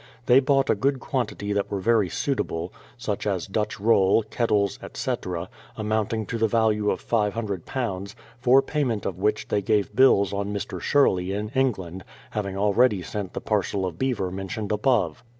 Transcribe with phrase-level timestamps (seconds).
[0.25, 5.47] They bought a good quantity that were very suitable, such as Dutch roll, kettles, etc.,
[5.77, 10.51] amounting to the value of £500, for pay ment of which they gave bills on
[10.51, 10.81] Mr.
[10.81, 15.23] Sherley in England, having already sent the parcel of beaver mentioned above.